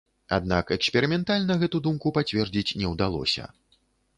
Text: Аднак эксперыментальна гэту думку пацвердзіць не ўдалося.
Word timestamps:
Аднак 0.37 0.71
эксперыментальна 0.75 1.57
гэту 1.65 1.81
думку 1.89 2.15
пацвердзіць 2.17 2.75
не 2.81 2.87
ўдалося. 2.95 3.43